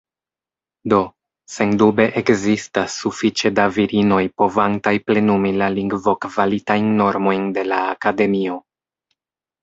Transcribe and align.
Do, 0.91 0.99
sendube 1.55 2.05
ekzistas 2.21 2.95
”sufiĉe 3.01 3.51
da 3.59 3.65
virinoj” 3.75 4.21
povantaj 4.43 4.93
plenumi 5.09 5.51
la 5.63 5.67
lingvokvalitajn 5.75 6.89
normojn 7.03 7.45
de 7.59 7.67
la 7.73 7.83
Akademio. 7.91 8.57